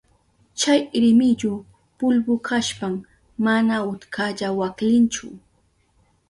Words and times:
Chay 0.59 0.79
rimillu 1.03 1.51
pulbu 1.97 2.33
kashpan 2.47 2.93
mana 3.45 3.75
utkalla 3.91 4.47
waklinchu. 4.59 5.27